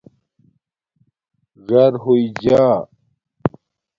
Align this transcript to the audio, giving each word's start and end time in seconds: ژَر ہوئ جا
ژَر 1.65 1.93
ہوئ 2.03 2.23
جا 2.41 2.63